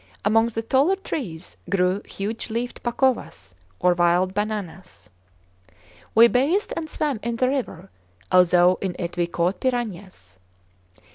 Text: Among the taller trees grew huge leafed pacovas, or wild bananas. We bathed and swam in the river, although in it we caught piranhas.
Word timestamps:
Among 0.25 0.47
the 0.47 0.63
taller 0.63 0.95
trees 0.95 1.57
grew 1.69 2.01
huge 2.07 2.49
leafed 2.49 2.81
pacovas, 2.81 3.53
or 3.79 3.93
wild 3.93 4.33
bananas. 4.33 5.11
We 6.15 6.27
bathed 6.27 6.73
and 6.75 6.89
swam 6.89 7.19
in 7.21 7.35
the 7.35 7.49
river, 7.49 7.91
although 8.31 8.79
in 8.81 8.95
it 8.97 9.15
we 9.15 9.27
caught 9.27 9.59
piranhas. 9.59 10.39